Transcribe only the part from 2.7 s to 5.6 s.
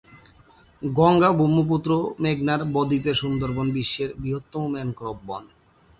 বদ্বীপের সুন্দরবন বিশ্বের বৃহত্তম ম্যানগ্রোভ বন।